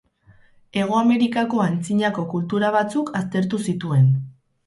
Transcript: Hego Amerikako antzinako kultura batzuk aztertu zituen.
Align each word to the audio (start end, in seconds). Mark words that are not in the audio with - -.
Hego 0.79 0.95
Amerikako 1.01 1.61
antzinako 1.65 2.25
kultura 2.33 2.71
batzuk 2.79 3.13
aztertu 3.21 3.59
zituen. 3.69 4.09